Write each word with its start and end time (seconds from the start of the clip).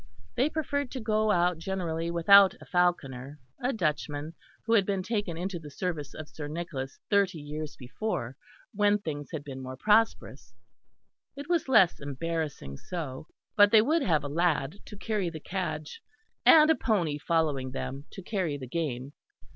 They 0.33 0.49
preferred 0.49 0.89
to 0.93 0.99
go 0.99 1.29
out 1.29 1.59
generally 1.59 2.09
without 2.09 2.55
the 2.57 2.65
falconer, 2.65 3.37
a 3.61 3.71
Dutchman, 3.71 4.33
who 4.65 4.73
had 4.73 4.83
been 4.83 5.03
taken 5.03 5.37
into 5.37 5.59
the 5.59 5.69
service 5.69 6.15
of 6.15 6.27
Sir 6.27 6.47
Nicholas 6.47 6.97
thirty 7.11 7.37
years 7.37 7.75
before 7.75 8.35
when 8.73 8.97
things 8.97 9.29
had 9.31 9.43
been 9.43 9.61
more 9.61 9.77
prosperous; 9.77 10.55
it 11.35 11.47
was 11.47 11.69
less 11.69 11.99
embarrassing 11.99 12.77
so; 12.77 13.27
but 13.55 13.69
they 13.69 13.83
would 13.83 14.01
have 14.01 14.23
a 14.23 14.27
lad 14.27 14.79
to 14.87 14.97
carry 14.97 15.29
the 15.29 15.39
"cadge," 15.39 16.01
and 16.47 16.71
a 16.71 16.75
pony 16.75 17.19
following 17.19 17.69
them 17.69 18.05
to 18.13 18.23
carry 18.23 18.57
the 18.57 18.65
game. 18.65 19.13